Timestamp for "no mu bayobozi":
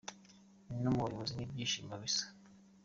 0.81-1.33